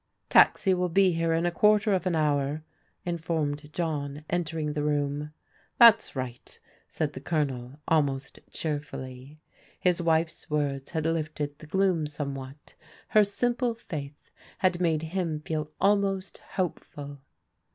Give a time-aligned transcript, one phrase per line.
[0.29, 2.63] "Taxi will be here in a quarter of an hour,"
[3.05, 5.31] informed John entering the room.
[5.77, 9.41] "That's right," said the Colonel almost cheerfully.
[9.79, 12.73] His wife's words had lifted the gloom somewhat,
[13.09, 17.19] her simple faith had made him feel almost hopeful.